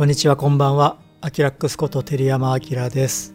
[0.00, 0.96] こんにちはこんばんは。
[1.20, 3.34] アキラックスこと照山明です。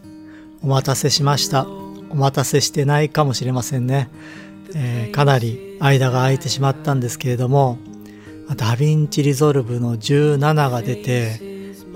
[0.63, 1.67] お待たせしました。
[2.09, 4.09] お待たせしてないかもしれませんね、
[4.73, 7.77] えー、かなり間が空いてしまったんですけれども
[8.57, 11.39] DaVinci Resolve の17が出て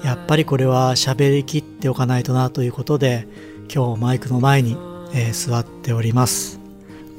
[0.03, 3.27] やっぱりこれは喋りきっておかないとなということで
[3.73, 4.77] 今日マイクの前に、
[5.15, 6.58] えー、座っております。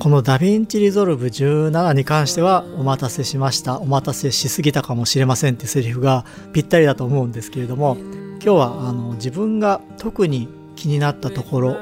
[0.00, 3.78] この DaVinci Resolve 17に関してはお待たせしました。
[3.78, 11.76] お待たせしすぎたかもしれませんってセリフがぴったりだと思うんですけれども今日はあの自分が特に気になったところ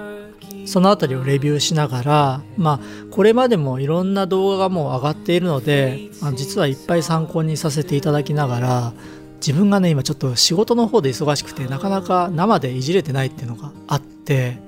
[0.66, 8.92] その辺りをレビューしながらまあこれまでもいろんな動画がもう上がっているので、まあ、実はいっぱい参考にさせていただきながら
[9.36, 14.58] 自分がね今ちょっと仕事の方で忙しくてなかなか生でいじれてないっていうのがあって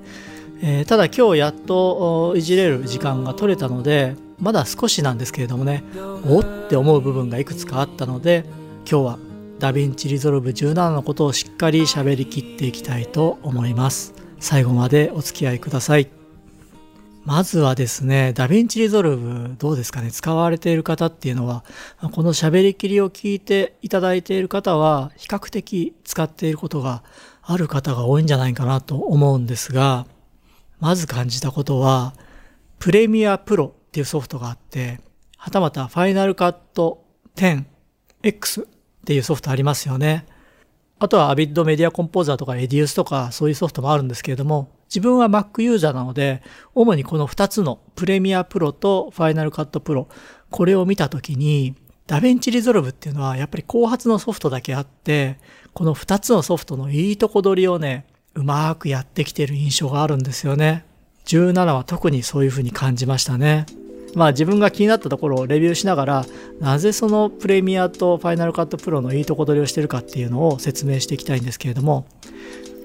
[0.63, 5.83] えー、ただ今日やっといじれる時間が取れたのでまだ少しなんですけれどもね
[6.25, 8.45] おって思う部分がいくつかあったので
[8.89, 9.19] 今日は
[9.61, 14.15] ダヴィンチリゾルブ17のことをしっかり喋りきっていきたいと思います。
[14.39, 16.09] 最後までお付き合いください。
[17.25, 21.63] まずはですね、ダヴィンチリゾルブどうですかね、使われている方っていうのは、
[22.11, 27.03] この喋りきりを聞いていただいている方は、比較的使っていることが
[27.43, 30.07] ある方が多いんじゃないかなと思うんですが、
[30.81, 32.15] まず感じたことは、
[32.79, 34.99] プレミアプロっていうソフトがあって、
[35.37, 38.67] はたまたファイナルカット 10X っ
[39.05, 40.25] ていうソフトありますよね。
[40.97, 46.41] あとはアビッドメディアコンポーザーとかエディウスとかそういうソフトもあるんですけれども、自分は Mac ユーザーなので、
[46.73, 50.07] 主にこの2つのプレミアプロとファイナルカットプロ、
[50.49, 51.75] これを見たときに、
[52.07, 55.39] ダヴィンチリゾルブっていうのはやっぱり後発のソフトだけあって、
[55.73, 60.85] この2つのソフトのいいとこ取りをね、うまくやってきてる印象があるんですよね。
[61.25, 63.65] 17は特にそういうふうに感じましたね。
[64.15, 66.25] まあ自分が気になったところをレビューしながら
[66.59, 72.05] なぜそのプレミアとファイナルカットプロのいいとこ取りをしてるかっていうのを説明していきたいんですけれども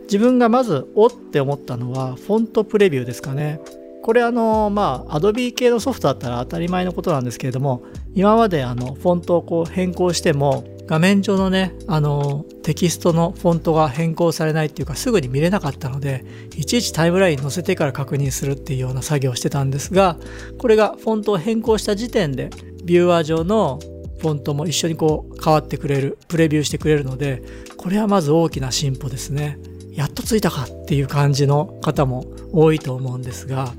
[0.05, 3.61] 自分がまずおって思ったのはフォントプレビューですかね。
[4.03, 7.83] これあのまあ Adobe 系のソフトだったら当たり前のことなんですけれども
[8.15, 16.25] 今まであのフォントをこう変更しても画面上のね、あの、テキストのフォントが変更されないっていうかすぐに見れなかったので、
[16.57, 20.17] いちいちタイムラインに載せてから確認するっていうような作業をしてたんですが、
[20.59, 22.51] これがフォントを変更した時点で、
[22.85, 23.81] ビューアー上の
[24.21, 27.43] フォントも一緒にこう変わってくれる、プレビューしてくれるので、
[27.77, 29.59] これはまず大きな進歩ですね。
[29.93, 33.73] やっとついたかっていう感じの方も多いと思うんですが、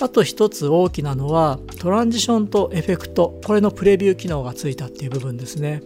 [0.00, 5.82] あと一つ大きなのはトランジションとエフェクトこれのプレビュー機能がついたっていう部分ですね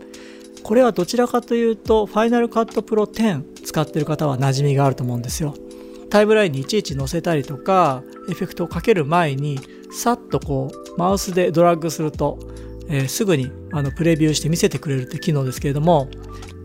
[0.62, 5.54] これはどちらかというと Final Cut Pro 10使ってる方は馴染みがあると思うんですよ。
[6.10, 9.60] タイムラインにいちいち載せたりとかエフェクトをかける前に
[9.90, 12.38] さっとこうマウスでドラッグすると、
[12.88, 16.08] えー、すぐにあのプレビューして見せてくれるって機能ですけれども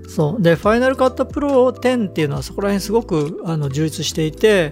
[0.07, 0.41] そう。
[0.41, 4.71] で Final Cut Pro 10っていうのはそこら辺すごくあの充実していて、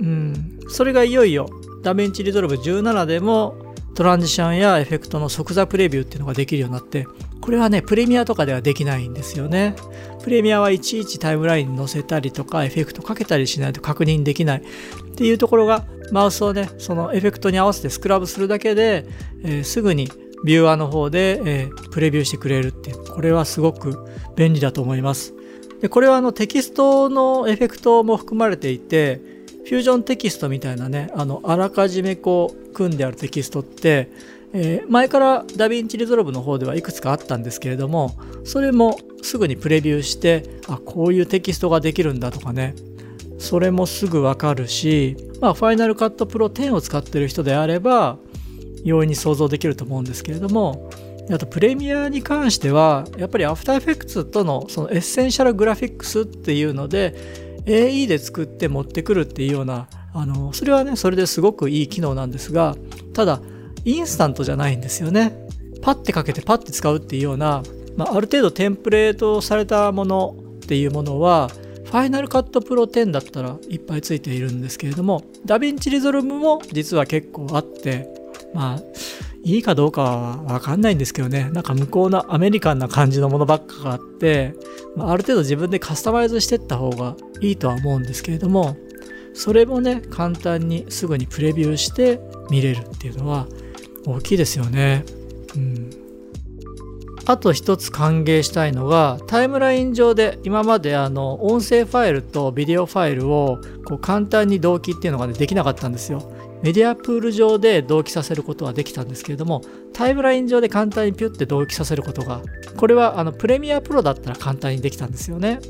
[0.00, 1.48] うん、それがいよいよ
[1.82, 7.06] ダヴィンチリゾルブ17でもトランジションやエフェクトの即座プレビューっていうのができるようになって
[7.40, 9.74] これはねプレミアとかではできないんですよね。
[10.22, 14.62] プレミアはいちいちタイムラインに載せたりとかエフェクトかけたりしないと確認できない。
[14.62, 19.06] っていうところがマウスをねそのエフェクトに合わせてスクラブするだけで、
[19.42, 20.10] えー、すぐに
[20.44, 23.04] ビューアーの方で、えー、プレビューしてくれるっていう。
[23.04, 24.06] これはすごく
[24.36, 25.34] 便利だと思います。
[25.80, 29.20] でこれはあのテキストのエフェクトも含まれていて
[29.64, 34.10] フュージョンテキストみたいなねあのあらかじめこう組んであるテキストって、
[34.52, 42.74] えー、前からダヴィンチリゾルブの方ではいくつかあったんですけれどもそれもすぐにプレビューしてあこういうテキストができるんだとかね。
[43.38, 48.18] それもすぐわかるし、まあ、ファイナルカットプロ10を使ってる人であれば
[48.84, 50.90] 容易に想像できると思うんですけれども
[51.32, 57.14] あとプレミアに関してはやっぱりアフターエフェクツとのそのエッセンシャルグラフィックスっていうので
[57.64, 62.76] AE で作って持ってくるっていうようなあのそれはねそれですごくいい機能なんですが
[63.14, 63.40] ただ
[63.84, 65.32] インスタントじゃないんですよね。
[65.82, 67.62] パッてかけてパッて使うっていうような、
[67.96, 71.50] まあ、ある程度テンプレートされたものっていうものは
[71.84, 78.08] ファイナルカットプロ10だったらいっぱいついているんですけれどもダヴィンチリゾルブも実は結構あって
[78.54, 78.80] まあ
[79.42, 81.48] いいかどうかはわかんないんですけどね。
[81.50, 84.54] なんか向こうのアメリカンな感じのものばっかがあって、
[84.96, 88.76] まあ、ある程度自分でカスタマイズしてった方がいいとは思うんですけれども
[89.32, 93.46] それもね簡単にすぐにプレビューして見れるっていうのは
[94.06, 95.04] 大きいですよね。
[95.54, 95.90] うん
[97.26, 106.32] あと一つ歓迎したいのがタイムライン上で今まであの音声ファイルとビデオファイルをこう簡単に同期っていうのが、ね、できなかったんですよ。
[106.62, 109.62] メディアプール上で同期させることはできたんですけれども
[109.94, 112.42] タイムライン上で簡単にピュッて同期させることが
[112.76, 115.60] これはあのプレミアプロだったら簡単にできたんですよね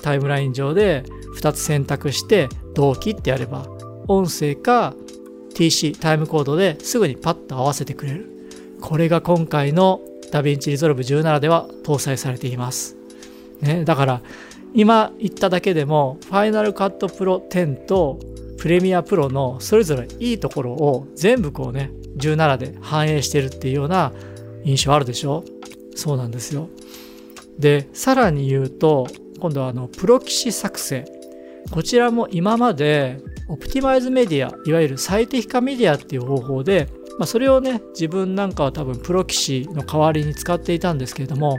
[0.00, 1.04] タイムライン上で
[1.38, 3.66] 2つ選択して同期ってやれば
[4.06, 4.94] 音声か
[5.58, 8.30] TC タイムコードですぐにパッと合わせてくれる。
[8.80, 10.00] これが今回の
[10.30, 12.94] DaVinci Resolve 17では搭載されています、
[13.60, 14.22] ね、だから
[14.72, 18.20] 今言っただけでも Final Cut Pro 10と
[18.58, 24.12] プレミアプロのそれぞれいいところを全部こうね17で反映してるっていうような
[24.64, 25.42] 印象あるでしょ？
[25.96, 26.68] そうなんですよ。
[27.58, 29.08] でさらに言うと
[29.40, 31.04] 今度はあのプロキシ作成
[31.72, 41.58] こちらも今までオプティマイズメディアいわゆる最適化メディアっていう方法で、まあ、それをね自分なんかは多分プロキシの代わりに使っていたんですけれども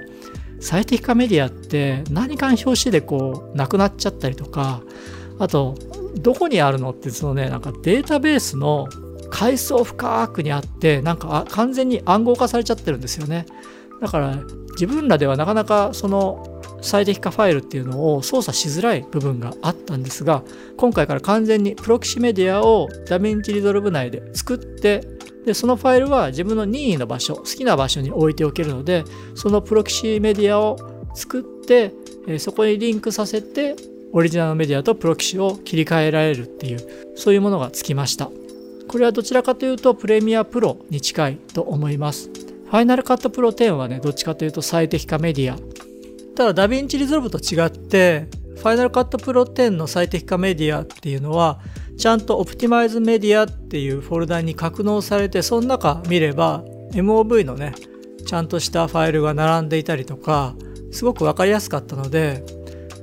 [0.59, 4.81] 最適化メディアって何かの表紙でこうなくなっちゃったりとか
[5.39, 5.75] あと
[6.15, 8.88] どこにあるのってそのねなんかデータベースの
[9.30, 13.45] 階層深くにあってなんか完全に暗号化されちゃってるんですよね。
[14.01, 14.38] だから
[14.71, 20.43] 自分らではなかなかその最適化ファイルっていうのを操作しづらい部分があったんですが
[20.77, 25.03] 今回から完全にプロキシメディアをダヴィンチリゾルブ内で作って
[25.45, 29.03] でそのファイルは自分の任意の場所好きな場所に置いておけるので
[29.35, 30.77] そのプロキシメディアを
[31.13, 31.93] 作って
[32.39, 33.75] そこにリンクさせて
[34.11, 36.79] オリジナルメディアとプロキシを切り替えられるっていう
[37.15, 38.29] そういうものがつきました。
[38.87, 42.29] これはどちらかというとプレミアプロに近いと思います。
[42.29, 45.57] ファイナルカットプロ10はねどっちかというと最適化メディア
[46.35, 51.59] ただダヴィンチリゾルブと違ってファイナルカットプロ10の最適化メディアっていうのは
[51.97, 57.73] ちゃんとオプティマイズメディアっていうフォルダに格納されてその中見れば MOV のね
[58.25, 60.55] ちゃんとしたファイルが並んでいたりとか
[60.91, 62.43] すごく分かりやすかったので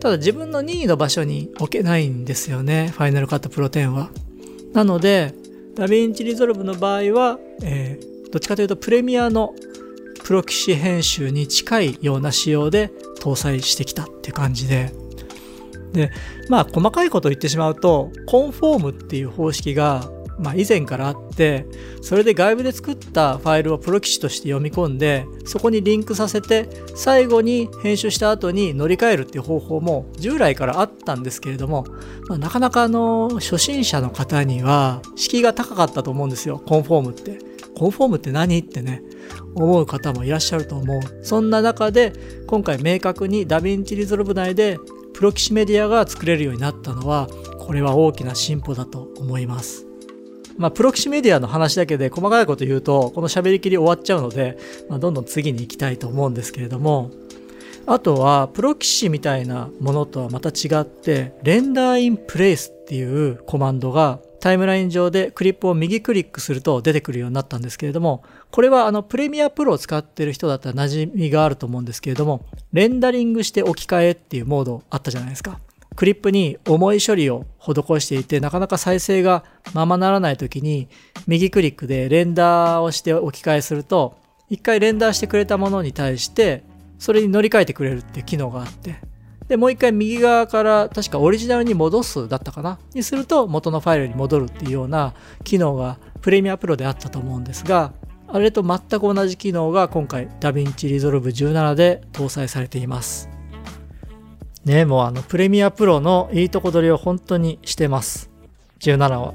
[0.00, 4.10] ただ自分の任意の場所に置けないんですよねファイナルカットプロ10は。
[4.72, 5.34] なので
[5.74, 9.54] ダヴィンチリゾルブの場合は、えー、どっちかというとプレミアの
[10.24, 12.90] プロキシ編集に近いような仕様で
[13.26, 14.92] 搭載してきたっていう感じで
[15.92, 16.12] で
[16.48, 21.64] まあ細かいことを言ってしまうとコンフォームっていう方式がまあ、以前からあって
[22.02, 31.86] それで外部で作ったファイルをプロキシとして読み込んでそこにリンクさせて最後に編集した後に乗り換えるっていう方法も従来からあったんですけれども、
[32.28, 37.55] まあ、なかなかあの初心者の方には敷居が高かったと思うんですよコンフォームって。
[37.76, 38.58] コンフォームって何？
[38.58, 39.02] ってね
[39.54, 42.12] 思う方もいらっしゃると思うそんな中で
[42.46, 44.78] 今回明確にダヴィンチリゾルブ内で
[45.14, 47.28] プロキシメディアが作れるようになったのは
[47.60, 49.86] これは大きな進歩だと思います。
[50.58, 54.56] まあ、プロキシメディアの話だけで細かいこと言うと、この喋りきり終わっちゃうので、
[54.88, 57.10] まあ、どんどん次に行きたいと思うんですけれども、
[57.86, 68.22] あとは、プロキシみたいなものとはまた違って、レンダーインプレイスっていうコマンドがタイムライン上でクリップを右クリックすると出てくるようになったんですけれども、
[68.52, 75.58] これはあのプレミアプロを使ってる人だったら馴染みがあると思うんですけれども、レンダリングして置き換えっていうモードあったじゃないですか。
[75.96, 79.42] クリップに重い処理を施していて、なかなか再生が
[79.74, 80.86] ままならない時に、
[81.26, 84.16] 右クリックでレンダーをして置き換えすると、
[84.48, 86.62] 一回レンダーしてくれたものに対して、
[87.00, 89.00] それに乗り換えてくれるっていう機能があって、
[89.48, 92.78] で、もう一回右側から確かオリジナルに戻すだったかな？
[92.94, 95.14] にすると元のファイルに戻るっていうような
[95.44, 97.92] 機能がプレミアプロであったと思うんですが、
[98.28, 103.28] あれと全く同じ機能が今回 DaVinci Resolve 17で搭載されています。
[104.64, 108.30] ね、もうあのプレミアプロのいいとこ取りを本当にしてます。
[108.80, 109.32] 17は。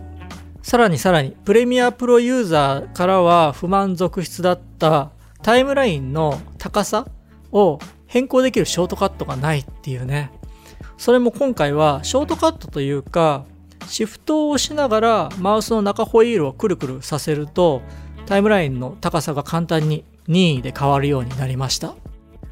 [0.62, 7.08] さらにさらに、プレミアプロユーザーからは不満続出だったタイムラインの高さ
[7.51, 7.80] を
[8.12, 10.32] 変更できるショートカットがないっていうね。
[10.98, 13.46] それも今回はショートカットというか、
[13.88, 17.82] シフトを押しながらマウスの中ホイールをくるくるさせると、
[18.25, 21.96] タイムラインの高さが簡単に任意で変わるようになりました。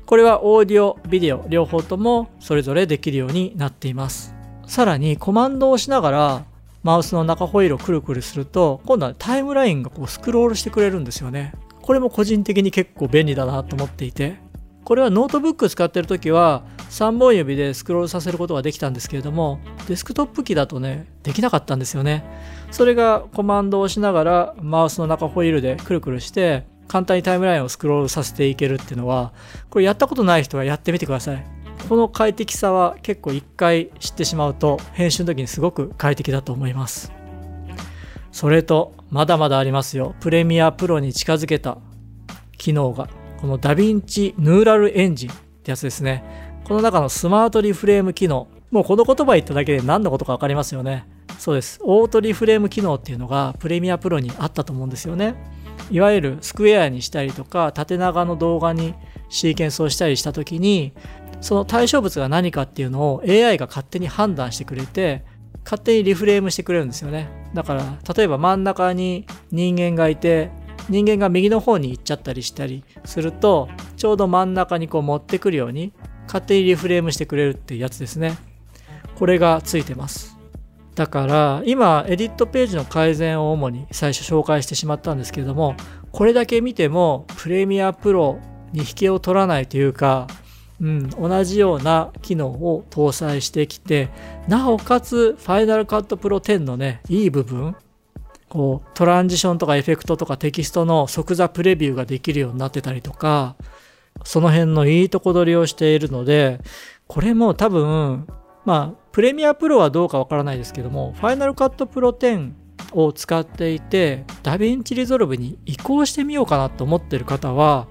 [0.06, 4.34] これはオーディオ、ビデオ両方ともそれぞれできるようになっています。
[4.66, 6.46] さらにコマンドを押しながら
[6.84, 11.54] マウスの中ホイールをくるくるすると今度はタイムラインがこうスクロールしてくれるんですよね。
[11.82, 14.40] これも個人的に結構便利だなと思っていて
[14.84, 22.24] これはノートブック使ってる時は3本指でスクロールさせることができたんですけれどもデスクトップ機だとねできなかったんですよね
[22.72, 29.32] それがコマンドを押しながらマウスの中ホイールでくるくるして簡単にタイムラインをスクロールさせていけるっていうのは、
[29.70, 31.48] これやったことない人はやってみてください。
[31.88, 37.14] この快適さは結構一回知ってしまうと、編集の時にすごく快適だと思います。
[38.32, 40.16] それと、まだまだありますよ。
[40.20, 41.78] プレミアプロに近づけた
[42.58, 43.08] 機能が、
[43.40, 46.24] このダヴィンチヌーラルエンジンってやつですね。
[46.66, 48.48] この中のスマートリフレーム機能。
[48.70, 51.08] もうこの言葉言っただけで何のことかわかりますよね。
[51.38, 51.80] そうです。
[51.84, 55.36] オートリフレーム機能っていうのがプレミアプロにあったと思うんですよね。
[55.92, 58.94] いわゆるスクエアにしたりとか縦長の動画に
[59.30, 60.94] シーケンスをしたりした時に
[61.42, 65.24] その対象物が何かっていうのを AI が勝手に判断してくれて
[65.64, 70.52] 勝手にリフレームしてくれるんですよねだから例えば真ん中に人間がいて
[70.90, 75.94] 人間が右の方に行っちゃったりしたりするとちょうど真ん中にこう持ってくるように
[76.26, 78.38] 勝手にリフレームしてくれるっていうやつですね。
[79.16, 80.38] これがついてます。
[80.96, 85.76] だから今エディットページの改善を主に最初紹介してしまったんですけれども
[86.12, 88.38] これだけ見てもプレミアプロ
[88.74, 90.28] に引けを取らないというか、
[90.82, 94.10] うん、同じような機能を搭載してきて
[94.50, 97.78] なおかつファイナルカットプロ10のねいい部分
[98.50, 103.56] こうトランジションとかエフェクトとかテキストの即座プレビューができるようになってたりとか
[104.24, 106.60] その辺のいいとこ取りをしているので
[107.08, 108.28] これも多分
[108.66, 112.52] まあプレミアプロはどうかわからないですけどもファイナルカットプロ10
[112.94, 117.88] を使っていてダヴィンチリゾルブに移行してみようかなと思ってる方は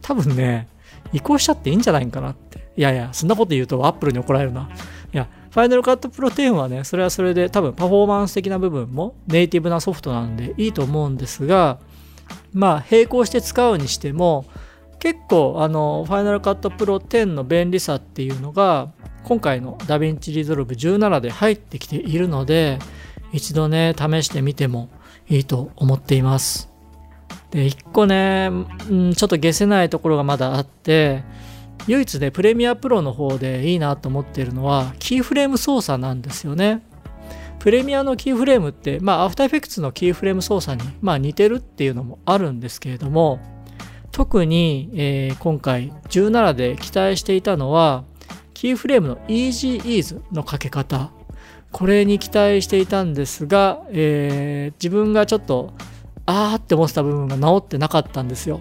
[0.00, 0.68] 多分ね
[1.12, 2.60] 移行しちゃっていいんじゃないかなって。
[2.76, 4.70] いやいやそんなこと言うとアップルに怒られるな。
[5.12, 11.80] いやファイナルカットプロ10はね、それはそれで多分パフォーマンス的な部分もネイティブなソフトなんでいいと思うんですが、
[12.52, 14.44] まあ並行して使うにしても、
[15.00, 18.92] 結構あの、ファイナルカットプロ10の便利さっていうのが、
[19.24, 22.78] 今回のダヴィンチリゾルブ17で入ってきているので、
[23.32, 24.88] 一度ね、試してみても
[25.28, 26.68] いいと思っています。
[27.50, 28.50] で、一個ね、
[28.88, 31.24] うん、ちょっと解せないところがまだあって、
[31.86, 36.82] 唯一ね、プレミアプロの方でいいなと思っているのは、キーフレーム操作なんですよね。
[37.58, 43.38] プレミアのキーフレームって、まあ、アフターエフェクツのキーフレーム操作に、まあ、似てるっていうのもあるんですけれども、
[44.12, 48.04] 特に、えー、今回17で期待していたのは、
[48.54, 51.10] キーフレームの Easy Ease のかけ方。
[51.72, 55.72] これに期待していたんですが、えー、自分がちょっと、
[56.26, 58.60] あーって思ってた部分が治ってなかったんですよ。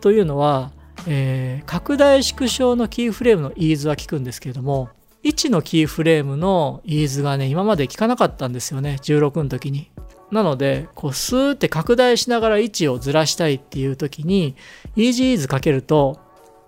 [0.00, 0.70] というのは、
[1.06, 4.90] えー、拡大縮小のキーフレームのイーズは効くんですけれども、
[5.24, 9.90] 位置のキーフレームのイーズがね、今まで効かなかったんですよね、16の時に。
[10.30, 14.56] なので、こう、スーって拡大しながら位置をずらしたいっていう時に、
[14.96, 16.20] イージーイーズかけると、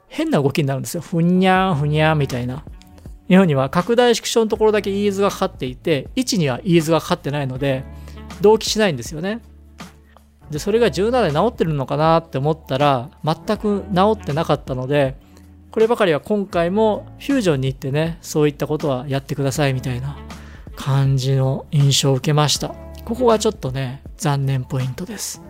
[0.09, 1.03] 変な動きになるんですよ。
[1.03, 2.65] ふにゃーん、ふにゃーんみたいな。
[3.29, 7.85] 基本には拡大縮小のところだけイーズがかかっていて、位置にはイーズがかかってないので、
[8.41, 9.41] 同期しないんですよね。
[10.51, 15.17] で、それが17で治ってるのかなって思ったら、全く治ってなかったので、
[15.71, 20.19] こればかりは今回もフュージョンに行ってね、そういったことはやってくださいみたいな
[20.75, 22.75] 感じの印象を受けました。
[23.05, 25.43] ここがちょっとね、残念ポイントです。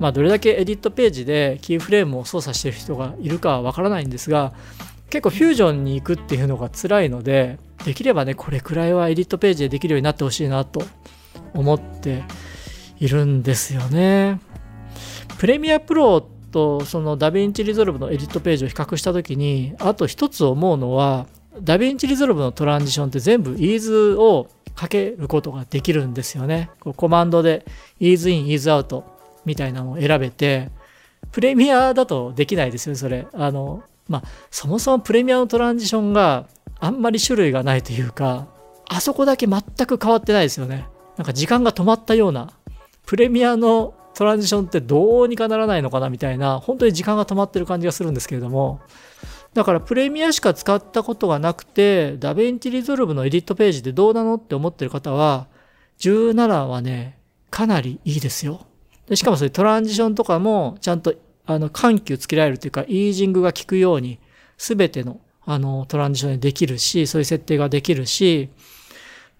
[0.00, 4.52] まあ、どれだけエディットページでキーフレームを操作してる人がいるかはわからないんですが、
[5.10, 10.82] 結構フュージョンに行くっていうのが辛いので、できればね、これくらいはエディットページでできるようになってほしいなと
[11.54, 12.24] 思って
[13.00, 14.40] いるんですよね。
[15.38, 21.26] Premiere Pro とその DaVinci Resolve のエディットページを比較した時にあと一つ思うのは
[21.62, 26.70] DaVinci Resolve のトランジションって全部 ease をかけることができるんですよね。
[26.80, 27.66] こうコマンドで
[27.98, 29.04] ease in、ease out
[29.44, 30.70] みたいなのを選べて、
[31.32, 33.26] プレミアだとできないですよね、それ。
[33.32, 36.46] あの、まあ、そもそもプレミアのトランジションが
[36.78, 38.46] あんまり種類がないというか、
[38.88, 40.86] あそこだけ全く変わってないですよね。
[41.16, 42.50] なんか時間が止まったような、
[43.10, 48.78] プレミアのトランジションってどうにかならないのかなみたいな、本当に時間が止まってる感じがするんですけれども、
[49.52, 55.48] だからプレミアしか使ったことがなくて、 DaVinci Resolve のエディットページでどうなのって思ってる方は、
[55.98, 57.18] 17はね、
[57.50, 58.64] かなりいいですよ。
[59.08, 61.12] でしかもそれトランジションとかもちゃんと
[61.46, 64.20] あの緩急つけられるというか、イージングが効くように、
[64.56, 68.50] すべてのあのトランジションでできるし、そういう設定ができるし、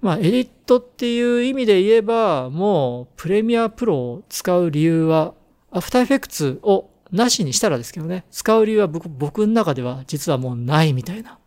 [0.01, 5.35] まあ、エディットっていう意味で言えば、もう、プレミアプロを使う理由は、
[5.71, 11.39] アフターエフェクツをなしにしたらですけどね、使う理由は僕僕の中では実はもうないみたいな。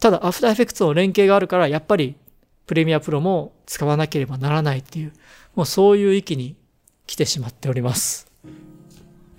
[0.00, 2.16] ただ、アフターエフェクツの連携があるから、やっぱり、
[2.66, 5.12] プレミアプロも使わなければならないっていう、
[5.54, 6.56] もうそういう域に
[7.06, 8.30] 来てしまっております。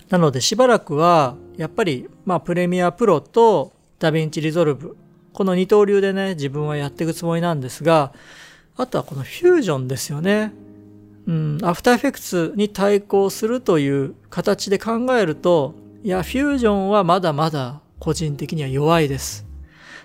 [0.08, 4.96] なので、しばらくは、やっぱり、まあ、 Premiere Pro と DaVinci Resolve
[5.38, 8.12] この二刀流でね、自分はやっていくつもりなんですが、
[8.76, 10.52] あとはこのフュージョンですよね。
[11.28, 19.46] うん、 After Effects に対抗するという形で考えると、いや、フュージョンはまだまだ個人的には弱いです。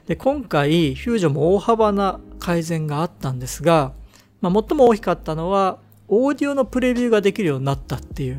[0.05, 3.93] で、今回、フュージョンも大幅な改善があったんですが、
[4.39, 8.37] まあ、最も大きかったのは、オーディオのプレビューができるようになったっていう。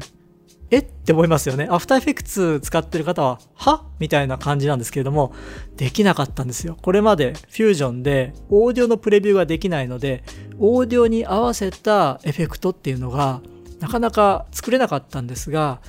[0.74, 0.78] え？
[0.78, 1.66] って思いますよね。
[1.70, 3.84] After Effects 使ってる方は、は？
[3.98, 5.34] みたいな感じなんですけれども、
[5.76, 6.76] できなかったんですよ。
[6.80, 10.24] これまでフュージョンでオーディオのプレビューができないので、
[10.58, 13.40] オーディオに合わせたエフェクトっていうのが
[13.80, 15.80] なかなか作れなかったんですが、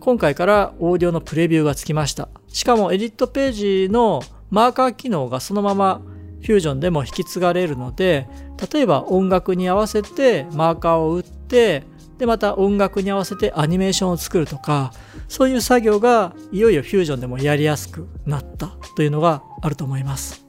[0.00, 2.28] 今回からオーディオのプレビューがつきました。
[2.48, 6.00] しかもエディットページのマーカー機能がそのまま
[6.42, 8.28] フュージョンでも引き継がれるので、
[8.72, 11.84] 例えば音楽に合わせてマーカーを打って、
[12.18, 14.92] で、また音楽に合わせてアニメーションを作るとか、
[15.28, 20.44] そういう作業がいよいよフュージョンでもやりやすくなったというのがあると思います。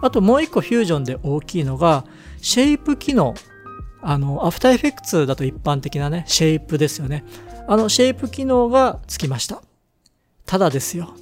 [0.00, 2.04] あともう一個フュージョンで大きいのが、
[2.40, 3.34] シェイプ機能。
[4.04, 7.24] あの、アフターエフェクツだと一般的なね、シェイプですよね。
[7.68, 9.62] あの、シェイプ機能がつきました。
[10.44, 11.14] ただですよ。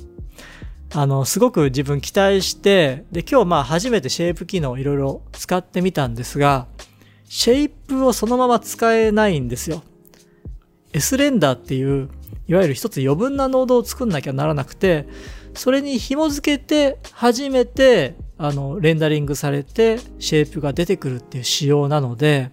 [0.92, 6.66] あの、すごく自分期待して、で、今日まあ初めてシェイプ機能をいろいろ使ってみたんですが、
[7.32, 9.84] シェイプをそのまま使えないんですよ。
[10.92, 12.08] S レンダーっていう、
[12.48, 15.06] いわゆる一つ余分なノードを作んなきゃならなくて、
[15.54, 22.50] それに紐付けて初めて、あの、レンダリングされて、シェイプが出てくるっていう仕様なので、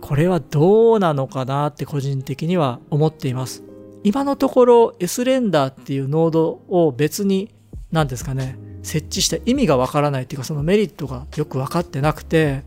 [0.00, 3.62] これはどうなのかなって個人的には思っています。
[4.02, 7.54] 今のところ S レンダーっていうノードを別に、
[7.92, 12.64] 何ですかね、設置した意味がわからないっていうかそのメリットがよくわかってなくて、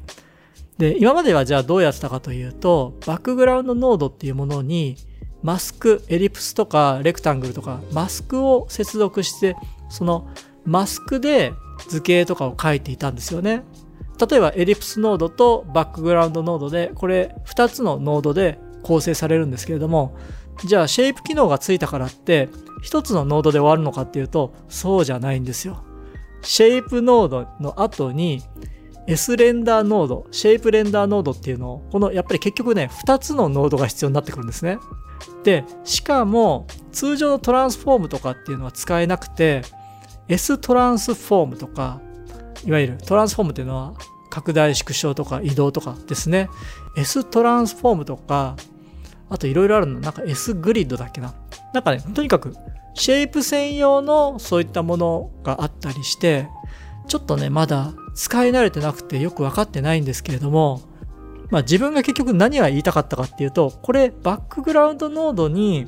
[0.77, 4.97] で、今まではじゃあどうやってたかというと、バックグラウンドノードっていうものに、
[5.41, 9.55] マスク、エリプスとかレクタングルとか、マスクを接続して、
[9.89, 10.27] その
[10.65, 11.53] マスクで
[11.87, 13.63] 図形とかを書いていたんですよね。
[14.29, 20.17] 例えばエリプスノードとバックグラウンドノードで、これ2つのノードで構成されるんですけれども、
[20.65, 22.49] じゃあシェイプ機能がついたからって、
[22.83, 25.83] 1つのノードで終わるのかっていうと、そうじゃないんですよ。
[26.41, 28.41] シェイプノードの後に、
[29.07, 34.79] S レンダーノード、シェイプレンダーノードっていうのを、このやっぱり結局ね、2つのノードが必要になってくるんですね。
[35.43, 39.61] で、しかも通常のトランスフォームとかっていうのは使えなくて、
[40.27, 42.01] S トランスフォームとか、
[42.65, 43.93] いわゆるトランスフォームっていうのは
[44.31, 46.49] 拡大縮小とか移動とかですね。
[46.97, 48.55] S トランスフォームとか、
[49.29, 51.35] あといろいろあるの、なんか S グリッドだっけな。
[51.73, 52.55] なんかね、とにかく
[52.95, 56.47] シェイプ専用のそういったものがあったりして、
[57.07, 60.81] ちょっとね、まだ使い慣れてなくてよくわかってないんですけれども、
[61.51, 65.85] まあ自分が結局何が言いたかったかっていうと、これバックグラウンドノードに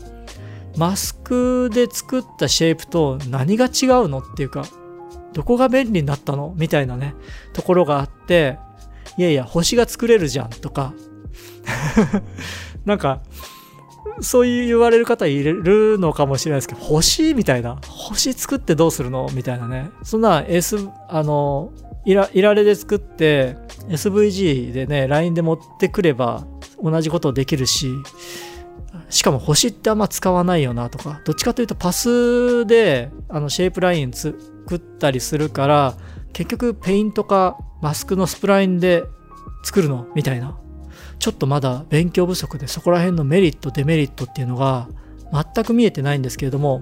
[0.78, 4.66] マスクで作ったシェイプと何が違うのっていうか、
[5.34, 6.54] どこが便利になったの？
[6.58, 7.16] みたいなね、
[7.54, 8.60] ところがあって、
[9.18, 10.94] いやいや、星が作れるじゃんとか、
[12.86, 13.22] なんか、
[14.22, 17.80] そういう言われる方いるのかもしれないですけど、星みたいな？
[17.88, 19.30] 星作ってどうするの？
[19.34, 19.90] みたいなね。
[20.04, 21.72] そんな S、あの、
[22.08, 23.58] いら、いられで作って
[23.90, 26.48] SVG でね、LINE で持ってくれば
[26.82, 27.92] 同じことできるし、
[29.10, 34.38] しかも星ってあんま使わないよなとか、どっちかというとパスであのシェイプライン作
[34.76, 35.98] ったりするから、
[36.32, 39.04] 結局ペイントかマスクのスプラインで
[39.64, 40.08] 作るの？
[40.16, 40.58] みたいな。
[41.20, 44.88] ちょっとまだ勉強不足でそこら辺のメリット、デメリットっていうのが
[45.34, 46.82] 全く見えてないんですけれども、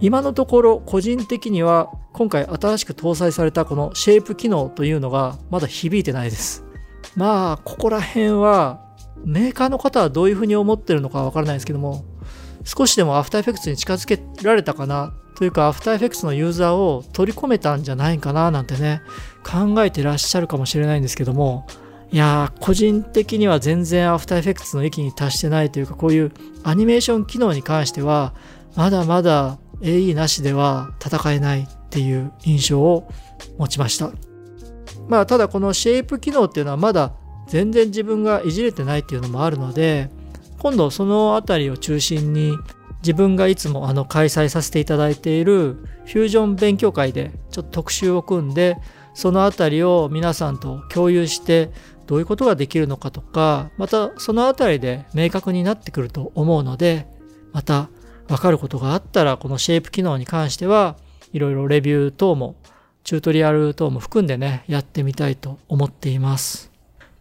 [0.00, 6.64] 今のところ個人的には今回新しく搭載されたこのシェイプ機能というのがまだ響いてないです。
[7.16, 8.80] まあ、ここら辺は
[9.24, 12.04] メーカーの方はどういうふうに思ってるのかわからないですけども、
[12.64, 19.02] 少しでもアフターエフェクツに近づけられたかなというか、アフターエフェクツのユーザーを取り込めたんじゃないかななんてね、
[19.44, 21.66] 考えてらっしゃるかもしれないんですけども、
[22.12, 26.32] いやー、個人的には全然アフターエフェクツの域に達してないというか、こういう
[26.64, 28.34] アニメーション機能に関しては、
[28.76, 33.10] まだまだ AE なしでは戦えないっていう印象を
[33.58, 34.12] 持ちました。
[35.08, 37.14] まあ、ただこのシェイプ機能っていうのはまだ
[37.48, 40.08] 全然自分がいじれてないっていうのもあるので、
[40.60, 42.56] 今度そのあたりを中心に
[43.02, 45.74] 自分がいつもあの開催させていただいている
[46.04, 48.76] フュージョン勉強会でちょっと特集を組んで、
[49.14, 51.72] そのあたりを皆さんと共有して
[52.06, 57.08] どういうことができるのかとか、またそのあたりで明確になってくると思うので、
[57.52, 57.88] また
[58.28, 60.96] わかることがあったら、このシェイプ機能に関しては、
[61.32, 62.56] いろいろレビュー等も、
[63.04, 66.70] チュートリアル等も含んでね、やってみたいと思っています。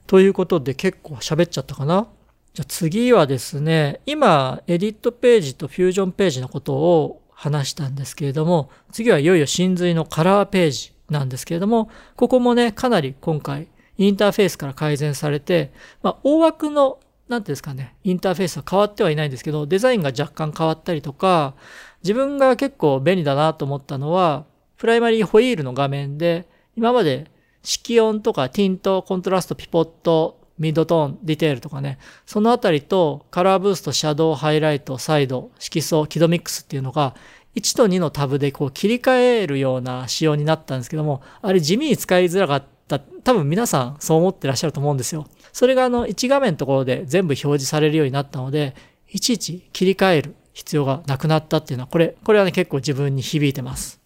[0.08, 2.08] ということで結構喋っちゃったかな？
[2.54, 13.68] じゃあ次はですね、今、エディットページとフュージョンページのことを話したんですけれども、次はいよいよ真髄のカラーページなんですけれども、ここもね、かなり今回
[13.98, 21.54] インターフェースから改善されて、まあ、大枠の、なんていうんですかね、インターフェースは変わってはいないんですけど、デザインが若干変わったりとか、
[22.04, 24.46] 自分が結構便利だなと思ったのは、
[24.78, 27.30] プライマリーホイールの画面で、今まで
[27.64, 37.16] 色温とかティント、コントラスト、ピボット、ミッドトーン、ディテールとかね、そのあたりとカラーブースト、シャドウ、ハイライト、彩度、色相、輝度ミックスっていうのが
[37.56, 45.28] 1と2のタブでこう切り替えるような仕様になったんですけども、あれ地味に使いづらかった、多分皆さんそう思ってらっしゃると思うんですよ。
[45.54, 48.76] それがあの1画面のところで全部表示されるようになったので、
[49.12, 54.00] いちいち切り替える必要がなくなったっていうのは、これ、これはね結構自分に響いてます。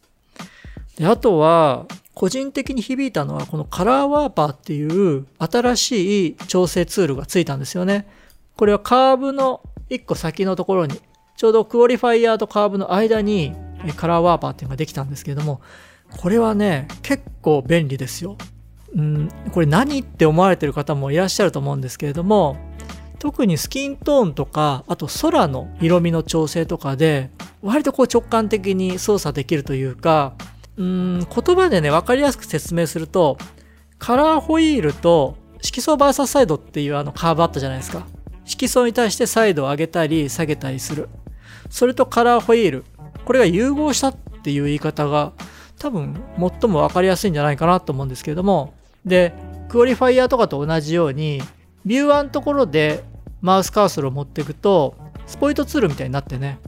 [0.98, 8.08] で、あとは、個人的に響いたのは、このカラーワーパーっていう新しい調整ツールがついたんですよね。
[8.56, 11.02] これはカーブの1個先のところに、
[11.38, 13.54] ちょうどクオリファイヤーとカーブの間に
[13.96, 15.62] カラーワーパーっていうのができたんですけれども、
[16.22, 18.38] これはね、結構便利ですよ。
[18.96, 22.58] うん、これ何って思われてる方もいらっしゃると思うんですけれども、
[23.24, 27.30] 特にスキントーンとか、あと空の色味の調整とかで、
[27.62, 30.34] 割とこう直感的に操作できるというか、
[30.76, 33.38] うん、言葉でね、わかりやすく説明すると、
[33.98, 38.06] カラーホイールと色素 VS サスサイドっていうあのカーブあったじゃないですか。
[38.44, 41.08] 色素に対してサイドを上げたり下げたりする。
[41.70, 42.84] それとカラーホイール。
[43.24, 45.32] これが融合したっていう言い方が
[45.80, 46.22] 多分
[46.62, 48.74] 最もわかりやすいんじゃないかなと思うんですけれども。
[49.06, 49.34] で、
[49.70, 51.42] クオリファイヤーとかと同じように、
[51.86, 53.13] ビューワンのところで
[53.44, 54.96] マウスカーソルを持っていくと、
[55.28, 56.60] スポイトツールみたいになってね、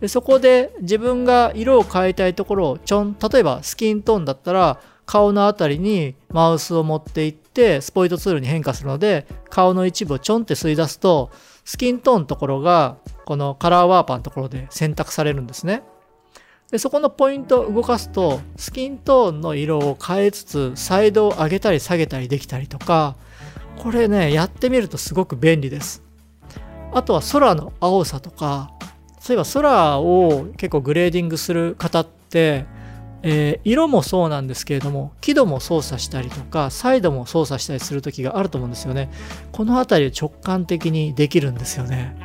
[0.00, 11.30] でそこで自分が色を変えたいところをちょん、例えばスキントーンだったら顔のあたりにマウスを持っていってスポイトツールに変化するので顔の一部をちょんって吸い出すと
[11.64, 15.82] スキントーンのところがこのカラーワーパーのところで選択されるんですね。
[16.70, 23.16] でそこのポイントを動かすとスキントーンの色を変えつつサイドを上げたり下げたりできたりとか
[23.78, 26.03] これねやってみるとすごく便利です。
[26.94, 28.72] あとは空の青さとか
[29.18, 32.66] そういえば空を結構グレーディングする方って、
[33.22, 39.10] えー、色もそうなんですけれども輝度も操作したりとかサイドも操作したりする時があると思うんですよね。
[39.50, 42.16] この辺り直感的にできるんですよね。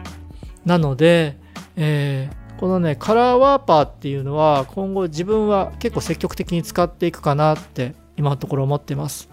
[0.66, 1.38] なので、
[1.78, 9.30] えー、このねカラーワーパーっていうのは今後自分は結構積極的に使っていくかなって今のところ思ってます。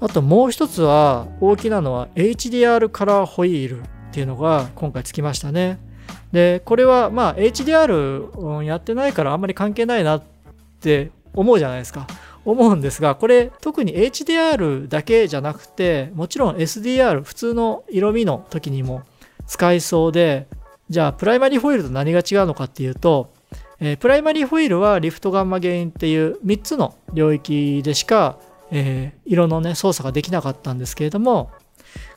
[0.00, 3.82] あともう一つは大きなのは HDR カラーホイール。
[4.12, 5.78] っていうのが今回つきましたね。
[6.32, 10.22] で、これはまあ HDR やってないからあんまり関係ないなっ
[10.80, 12.06] て思うじゃないですか。
[12.44, 19.02] 思うんですが、これ特に HDR だけじゃなくて、もちろん SDR、普通の色味の時にも
[19.46, 20.46] 使いそうで、
[20.90, 23.32] じゃあプライマリーホイールと何が違うのかっていうと、
[23.80, 28.38] えー、プライマリーホイールはリフトガンマゲインっていう3つの領域でしか、
[28.70, 31.50] えー、色のね操作ができなかったんですけれども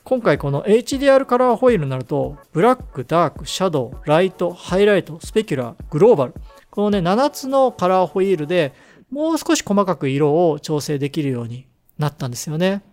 [0.06, 6.34] 今回この HDR カラーホイールになると、ブラック、ダーク、シャドウ、ライト、ハイライト、 specular、グローバル。
[6.70, 8.72] このね、7つのカラーホイールで
[9.10, 11.66] もう少し細かく色を調整できるように
[11.98, 12.84] なったんですよね。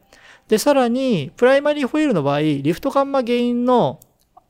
[0.48, 4.00] で、さらに、プライマリーホイールの場合、 lift gamma gain の、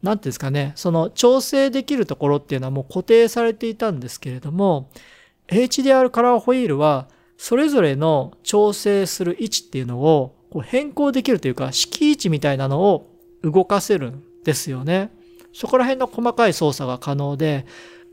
[0.01, 4.89] なんていうんですかね、その調整できるところっていうのはもう固定されていたんですけれども、
[5.49, 13.09] HDR カラーホイールは、それぞれの調整する位置っていうのをこう変更できるというか、敷位置みたいなのを
[13.41, 15.09] 動かせるんですよね。
[15.51, 17.65] そこら辺の細かい操作が可能で、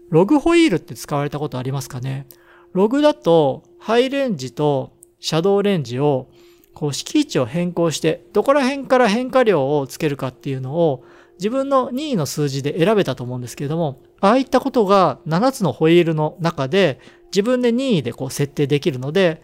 [0.08, 2.26] ログホイールって使われたことありますかね
[2.72, 6.28] ログだと、ハイレンジとシャドウレンジを、
[6.72, 19.42] こう、敷位置を変更して、どこら辺から変化量をつけるかっていうのを、自分の任意の数字で選べたと思うんですけれども、ああいったことが7つのホイールの中で、自分で任意でこう設定できるので、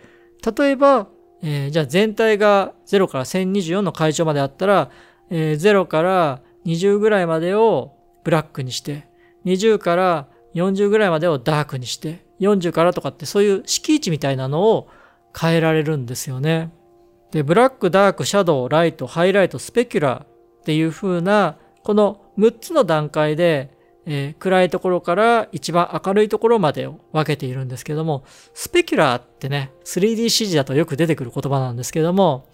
[0.58, 1.08] 例えば、
[1.48, 4.90] えー、じゃあ全体が0から1024の階調まであったら、
[5.30, 9.06] えー、0から20ぐらいまでをブラックにして、
[9.44, 14.88] 20から40ぐらいまでをダークにして、40からとかってそういう閾値みたいなのを
[15.38, 16.72] 変えられるんですよね。
[17.30, 20.28] で、ブラック、ダーク、シャドウ、ライト、ハイライト、 specular っ
[20.64, 23.70] ていう風な、この6つの段階で
[24.06, 32.48] えー、暗いところから一番明るいところまでを分けているんですけども、スペキュラーってね、3D 指示だとよく出てくる言葉なんですけども、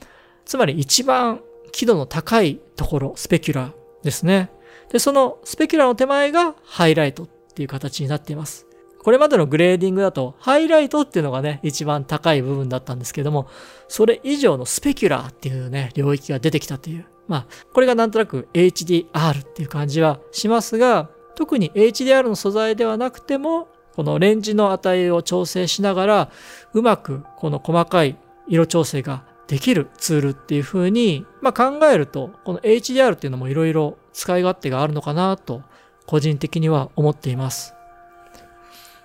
[0.45, 4.51] つまり一番輝度の高いところ、 specular ですね。
[4.91, 8.67] で、その specular の手前がハイライトっていう形になっています。
[9.03, 13.49] これまでのグレーディングだと、ハイライトっていうのがね、一番高い部分だったんですけども、
[13.88, 17.05] それ以上の specular っていうね、領域が出てきたという。
[17.27, 26.31] まあ、これがなんとなく HDR っていう感じはしますが、特に HDR の素材ではなくても、このレンジの値を調整しながら、
[26.73, 28.16] うまくこの細かい
[28.49, 35.62] 色調整ができるツールっていう風に、まあ、考えると、この HDR っていうのもいろいろ使い勝手があるのかなと、
[36.07, 37.75] 個人的には思っています。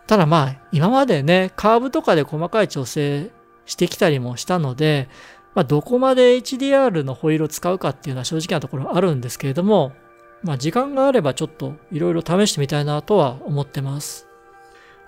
[0.07, 3.29] ただまあ、今までね、カーブとかで細かい調整
[3.65, 5.09] してきたりもしたので、
[5.53, 9.91] まあ、どこまで HDR のホイールを使うかっていうのは正直なところあるんですけれども、
[10.43, 14.27] まあ、時間があればちょっといろいろ試してみたいなとは思ってます。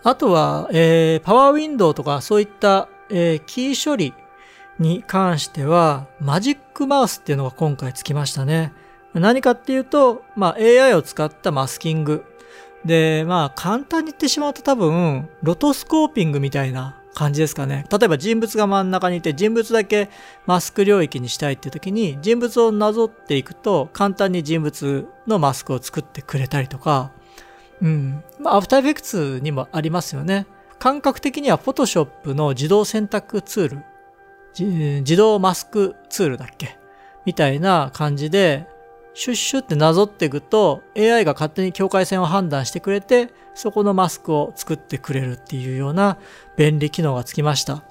[0.04, 4.14] あとは、えー、パワーウィンドウとかそういった、えー、キー処理
[4.80, 8.74] に関しては、マジックマウスっていうのが今回つきましたね。
[9.14, 12.24] 何かっていうと、まあ、AI を使ったマスキング。
[12.86, 17.86] で、まあ、簡単に言ってしまうと多分、ロトスコーピングみたいな感じですかね。
[17.92, 20.10] 例えば人物が真ん中にいて、人物だけ
[20.46, 27.12] マスク領域にしたいって時に、人物をなぞっていくと、簡単に人物のマスクを作ってくれたりとか、
[27.82, 28.24] うん。
[28.40, 30.48] まあ、アフターエフェクツにもありますよね。
[30.80, 33.84] 感覚的には Photoshop の自動選択ツール、
[35.02, 36.78] 自動マスクツールだっけ？
[37.26, 38.66] みたいな感じで、
[39.14, 46.18] シュッシュってなぞっていくと AI が勝手に境界線を判断してくれて、そこのマスクを作ってくれるっていうような
[46.58, 47.84] 便利機能がつきました。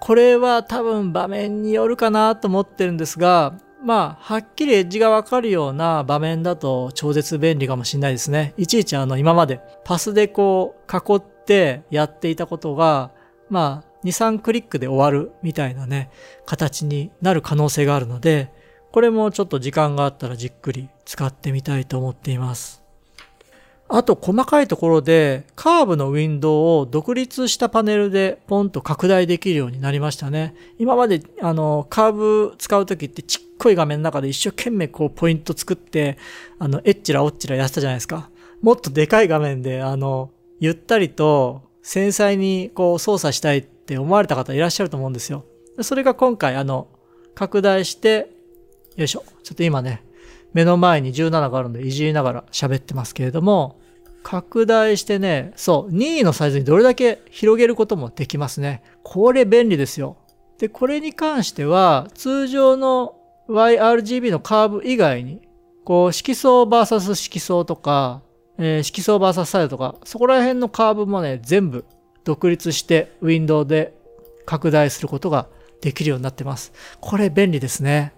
[0.00, 8.54] これは多分場面によるかなと思ってるんですが、まあ、はっきりエッジがわかるような場面だと超絶便利かもしれないですね。
[8.56, 13.12] いちいちあの今までパスでこう囲ってやっていたことが、
[13.50, 16.10] まあ、2、3クリックで終わるみたいなね、
[16.46, 18.52] 形になる可能性があるので、
[18.94, 22.80] これもちょっと時間があったらじっくり使ってみたいと思っています。
[23.88, 30.54] あと細かいところでカーブのウィンドウを独立したパネルでポンと拡大できるようになりましたね。
[30.78, 36.16] 今まであのカーブ使うときってちっこい画面の中で一生懸命こうポイント作って
[36.60, 38.30] あのエッチラオッチラやってたじゃないですか。
[38.62, 40.30] もっとでかい画面であの
[40.60, 45.44] ゆったりと繊細にこう操作したいって思われた方いらっしゃると思うんですよ。
[45.80, 46.86] それが今回あの
[47.34, 48.33] 拡大して
[48.96, 49.24] よいしょ。
[49.42, 50.02] ちょっと今ね、
[50.52, 53.80] 目の前に17があるのでいじりながら喋ってますけれども、
[54.22, 58.82] 拡大してね、そう、任意のサイズにどれだけ広げることもできますね。
[59.02, 60.16] これ便利ですよ。
[60.58, 63.16] で、これに関しては、通常の
[63.48, 65.42] YRGB のカーブ以外に、
[65.84, 68.22] こう、色相 VS 色相とか、
[68.56, 71.84] えー、色相 VS サイドとか、そこら辺のカーブもね、全部
[72.24, 73.94] 独立してウィンドウで
[74.46, 75.48] 拡大することが
[75.82, 76.72] できるようになってます。
[77.00, 78.13] これ便利ですね。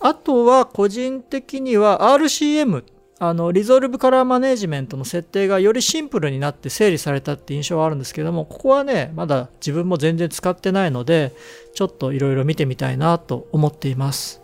[0.00, 2.84] あとは個人的には RCM、
[3.18, 11.34] あの、 Resolve Color Management の設定がよりシンプルになって整理されたって印象はあるんですけども、ここはね、まだ自分も全然使ってないので、
[11.74, 14.40] ちょっといろいろ見てみたいなと思っています。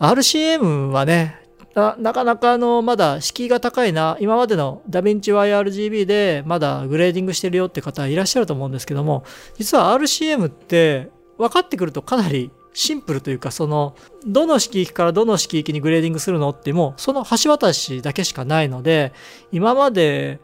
[0.00, 1.36] RCM はね、
[1.76, 9.22] ななかなかあの、まだ敷居が高いな、今までのダヴィンチ YRGB でまだグレーディングしてるよって方いらっしゃると思うんですけども、
[9.58, 19.12] 実は RCM って分かってくるとかなりシンプルというか、その、どの色域からどの色域にグレーディングするのってもう、その橋渡しだけしかないので、
[19.50, 20.38] 今まで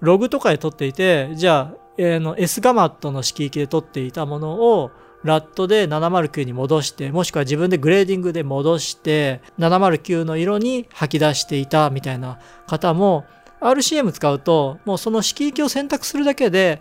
[0.00, 4.92] ログとかで撮っていて、じゃあ、えー、の S ガマットの色域で撮っていたものを、
[5.24, 13.26] LUT で709に戻して、もしくは自分でグレーディングで戻して、709の色に吐き出していたみたいな方も、
[13.60, 16.80] RCM 使うと、もうその色域を選択するだけで、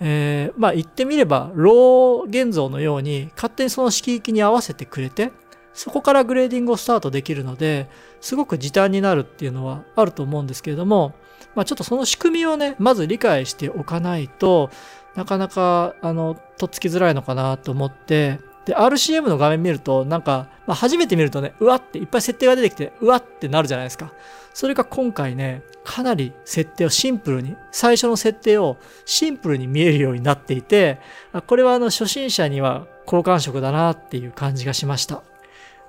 [0.00, 5.32] えー、まあ言ってみれば、 RAW 現像のように勝手にその色域に合わせてくれて、
[5.72, 7.88] そこからグレーディングをスタートできるので、
[8.20, 11.14] すごく時短になるっていうのはあると思うんですけれども、
[11.54, 14.70] まあちょっとその仕組みをね、まず理解しておかないと
[15.14, 24.12] なかなか、あの、とっつきづらいのかなと思って、で、RCM の画面見ると、なんか、まあ、初めて見るとね、うわっていっぱい設定が出てきて、うわってなるじゃないですか。
[24.54, 31.00] それが今回ね、かなり設定をシンプルに、最初の設定をシンプルに見えるようになっていて、
[31.48, 35.24] これはあの初心者には好感触だなっていう感じがしました。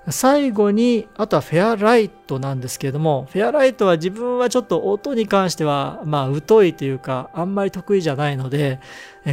[0.09, 8.79] 最後に、あとは Fairlight なんですけれども、 Fairlight は自分はちょっと音に関しては、まあ、疎いというか、あんまり得意じゃないので、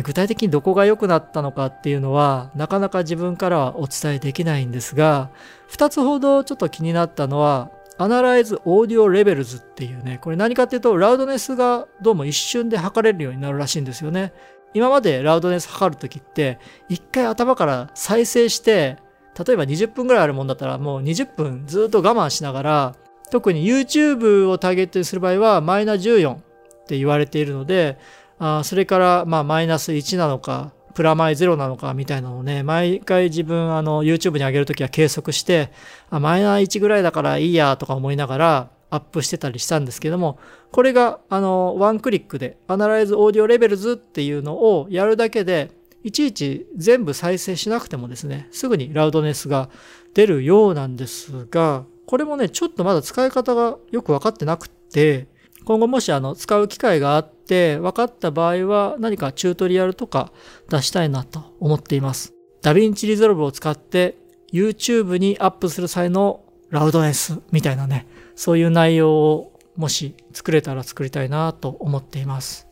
[0.05, 5.31] 具体的にどこが良くなったのかっていうのは、なかなか自分からはお伝えできないんですが、
[5.69, 14.35] 二つほどちょっと気になったのは、 Analyze Audio Levels っていうね、これ何かっていうと、 loudness がどうも一瞬で測れるようになるらしいんですよね。
[14.75, 16.59] 今までラウドネス測るときって、
[16.91, 18.99] 一回頭から再生して、
[19.37, 22.97] 例えば20分ぐらいあるもんだったらもう20分ずっと我慢しながら、
[23.31, 26.38] 特に YouTube をターゲットにする場合はマイナ14っ
[26.87, 27.99] て言われているので、
[28.38, 35.71] あそれからまあマイナス1なのか、プラマイゼロなのかみたいなのをね、毎回自分あの YouTube に上げるときは計測して、
[36.11, 40.38] あ、マイナー1ぐらいだからいいやとか思いながらアップしてたりしたんですけども、
[40.73, 45.71] これがあのワンクリックで Analyze Audio Levels っていうのをやるだけで、
[46.05, 49.69] いちいち全部再生しなくてもですね、すぐにラウドネスが
[50.15, 55.27] 出るようなんですが、これもね、ちょっとまだ使い方がよくわかってなくて、
[55.65, 60.33] 今後もしあの使う機会があって分かった場合は何かチュートリアルとか
[60.71, 62.33] 出したいなと思っています。
[62.62, 64.17] DaVinci Resolve を使って
[64.53, 72.68] YouTube にアップする際のラウドネスみたいなね、そういう内容をもし作れたら作りたいなと思っています。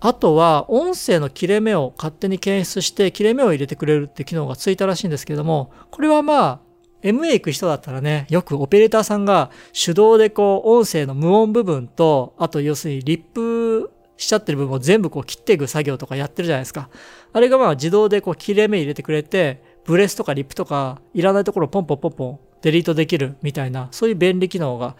[0.00, 6.60] あとは音声の切れ目を勝手に検出して切れ目を入れてくれるって機能がついたらしいんですけれども、これはまあ
[7.02, 16.90] MA 行く人だったらね、よくオペレーターさんが手動でこう音声の無音部分と、あと要するにリップしちゃってる部分を全部こう切っていく作業とかやってるじゃないですか。
[17.32, 24.96] あれがまあ自動でこう切れ目入れてくれて、ブレスとかリップとかいらないところをポンポンポンポンデリートできるみたいな、そういう便利機能が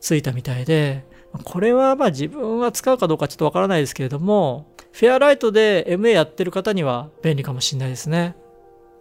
[0.00, 1.06] ついたみたいで、
[1.44, 8.36] これはまあ自分は使うかどうかちょっとわからないですけれども、 Fairlight で MA やってる方には便利かもしれないですね。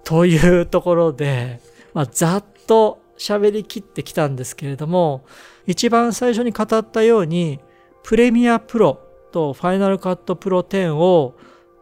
[0.04, 1.60] というところで、
[1.94, 5.26] まあ、ざっと喋りきってきたんですけれども、
[5.66, 7.60] 一番最初に語ったように、
[8.04, 9.00] Premiere Pro
[9.32, 11.36] と Final Cut Pro 10を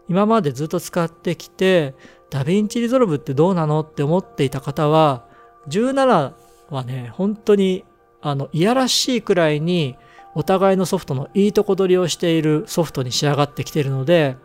[0.07, 1.93] 今までずっと使ってきて、
[2.29, 5.27] DaVinci Resolve ってどうなのって思っていた方は、
[5.67, 6.33] 17
[6.69, 7.85] はね、本当に、
[8.21, 9.95] あの、いやらしいくらいに、
[10.35, 14.35] お互いのソフトのいいとこ取りをしているソフトに仕上がってきているので、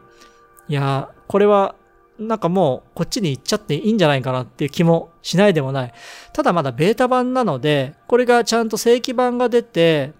[0.68, 1.74] いや、これは、
[2.18, 5.92] なんかもう、こっちに行っちゃっていいんじゃないかなっていう気もしないでもない。
[6.32, 10.12] ただまだベータ版なので、これがちゃんと正規版が出て、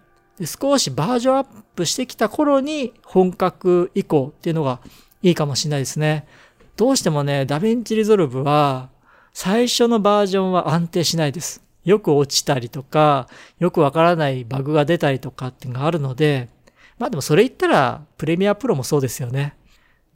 [0.44, 4.80] 少しバージョンアップしてきた頃に本格移行っていうのが
[5.22, 6.26] いいかもしれないですね。
[6.76, 8.88] どうしてもね、 DaVinci Resolve は
[9.33, 11.62] 最初のバージョンは安定しないです。
[11.84, 16.48] よく落ちたりとか、よくわからないバグが出たりとかっていうのがあるので、
[16.98, 19.54] まあでもそれ言ったら Premiere Pro もそうですよね。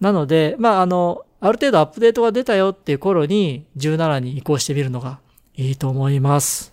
[0.00, 5.20] なので、まああの、ある程度アップデートが出たよっていう頃に17に移行してみるのが
[5.54, 6.72] いいと思います。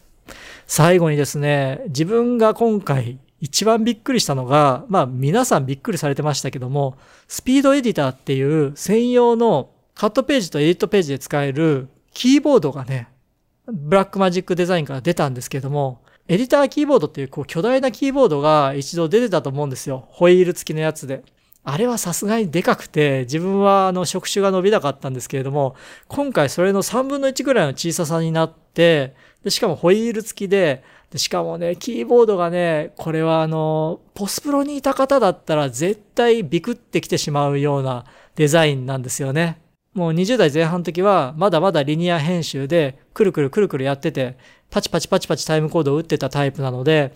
[0.67, 13.10] 最後にですね、自分が今回一番びっくりしたのが、まあ皆さんびっくりされてましたけども、スピードエディターっていう専用のカットページとエディットページで使えるキーボードがね、
[13.71, 20.05] ブラックマジックデザインから出たんですけれども、エディターキーボードっていうこう巨大なキーボードが一度出てたと思うんですよ。
[20.09, 21.23] ホイール付きのやつで。
[21.63, 25.75] あれはさすがにでかくて、自分はあの触手が伸びなかったんですけれども、
[26.07, 38.05] 今回それの3分の1ぐらいの小ささになって、でしかもホイール付きで、でしかもね、キーボードがね、これはあの、ポスプロにいた方だったら絶対ビクってきてしまうような
[38.35, 39.59] デザインなんですよね。
[39.93, 44.37] もう20代前半の時は、まだまだリニア編集で、くるくるくるくるやってて、
[44.69, 47.13] パチパチパチパチタイムコードを打ってたタイプなので、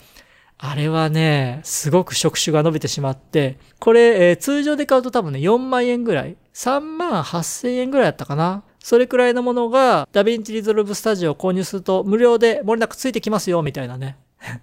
[0.57, 8.63] あれはね、すごく触手が伸びてしまって、これ、えー、通常で買うと多分ね、4万円ぐらい、3万8千円ぐらいだったかな。
[8.79, 14.17] それくらいのものが、 DaVinci Resolve Studio を購入すると無料で漏れなくついてきますよ、みたいなね。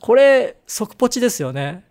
[0.00, 1.84] これ、即ポチですよね。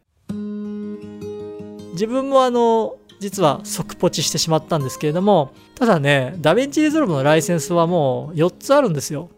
[1.94, 9.30] 自分もあの、実は即ポチしてしまったんですけれども、ただね、 DaVinci Resolve のライセンスはもう4つあるんですよ。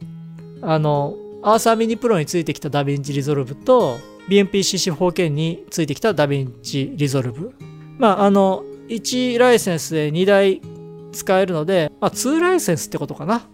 [0.64, 7.54] あの、 URSA Mini Pro についてきた DaVinci Resolve と、BMPCC4K についてきた DaVinci Resolve。
[8.00, 10.62] まあ、あの、1ライセンスで2台
[11.12, 13.48] 使えるので、まあ、2ライセンスってことかな。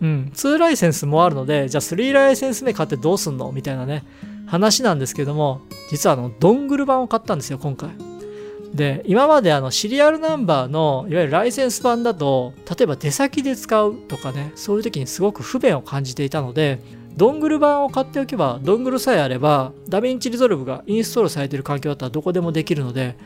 [0.00, 3.50] うん、2ライセンスもあるので、じゃあ3ライセンス目買ってどうすんの？
[3.50, 4.04] みたいなね、
[4.46, 7.90] 話なんですけども、実はあの、ドングル版を買ったんですよ、今回。
[8.74, 16.80] で、今まであの、シリアルナンバーの、いわゆるライセンス版だと、例えば出先で使うとかね、そういう時にすごく不便を感じていたので、
[17.16, 23.16] ドングル版を買っておけば、ドングルさえあれば、 DaVinci Resolve がインストールされている環境だったらどこでもできるので、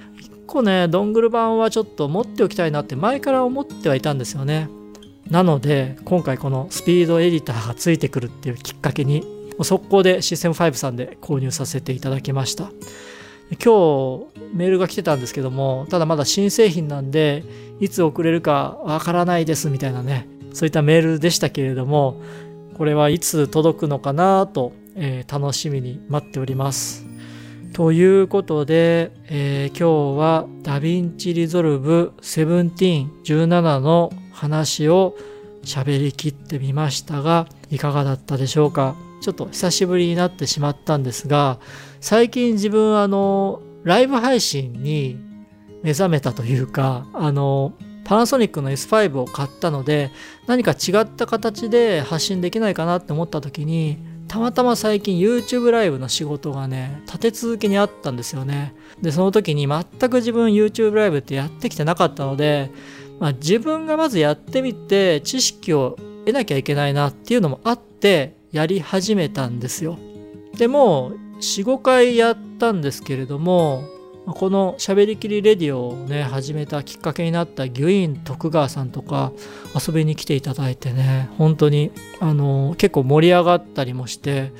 [0.46, 4.68] 結構ね、ドングル版はちょっと持っておきたいなって前から思ってはいたんですよね。
[5.28, 9.24] なので、今回この Speed Editor がついてくるっていうきっかけに、
[9.62, 12.70] 速攻でシステム5さんで購入させていただきました。
[13.50, 17.44] 今日メールが来てたんですけども、ただまだ新製品なんで、
[17.80, 22.20] いつ送れるかわからないですみたいなね、そういったメールでしたけれども、
[22.76, 27.06] これはいつ届くのかなと、えー、楽しみに待っております。
[27.72, 35.14] ということで、えー、今日は DaVinci Resolve 17、17の話を
[35.62, 41.58] 喋りきってみましたが、いかがだったでしょうかちょっと久しぶりになってしまったんですが、
[42.06, 45.18] 最近自分あの、ライブ配信に
[45.82, 47.72] 目覚めたというか、あの、
[48.04, 50.12] パナソニックの S5 を買ったので、
[50.46, 58.72] 何か違った形で発信できないかなって思った時に、たまたま最近 YouTube ライブの仕事がね、立て続けにあったんですよね。
[59.02, 62.70] で、その時に全く自分 YouTube ライブってやってきてなかったので、
[63.18, 69.98] まあ、自分がまずやってみて知識を得なきゃいけないなっていうのもあってやり始めたんですよ。
[70.56, 73.84] でも4、5回やったんですけれども、
[74.26, 79.32] この「しゃべりきりレディオ」をね始めたきっかけになったギュイン徳川さんとか
[79.74, 84.52] 遊びに来ていただいてね本当にあの結構盛り上がったりもして、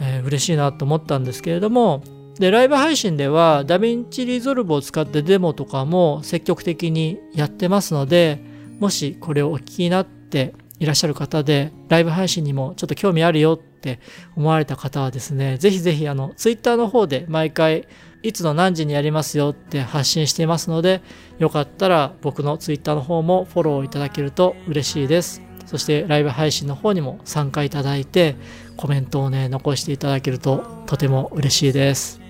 [0.00, 2.04] えー、嬉しいなと思ったんですけれども
[2.38, 8.40] でライブ配信では DaVinci Resolve を使ってデモとかも積極的にやってますので
[8.78, 14.00] もしこれをお聞きになっていらっしゃる方でライブ配信にもちょっと興味あるよって
[14.34, 17.86] 思われた方はですねぜひぜひあのツイッターの方で毎回
[18.24, 21.00] いつの何時にやりますよって発信していますので
[21.38, 25.40] よかったら僕のツイッターの方もフォローいただけると嬉しいです。
[25.66, 28.34] そしてライブ配信の方にも参加いただいて
[28.76, 32.20] コメントをね残していただけるととても嬉しいです。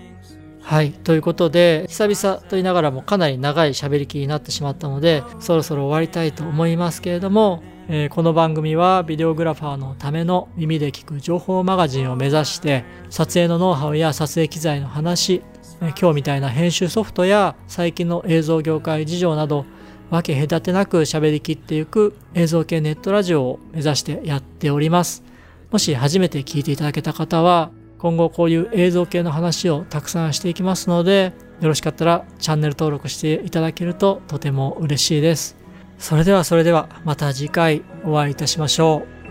[0.61, 0.93] はい。
[0.93, 15.43] ということで久々と言いながらもかなり長い喋りきになってしまったのでそろそろ終わりたいと思いますけれどもえー、この番組はビデオグラファーのための耳で聞く情報マガジンを目指して撮影のノウハウや撮影機材の話
[15.81, 19.67] え今日みたいな編集ソフトや最近の映像業界事情など
[20.11, 25.25] 分け隔てなく喋りきっていく映像系ネットラジオを目指してやっております。
[25.73, 35.62] もし初めて聞いていただけた方は今後こういう映像系の話をたくさんしていきますのでよろしかったらチャンネル登録していただけるととても嬉しいです。
[36.03, 39.22] それではそれではまた次回お会いいたしましょう。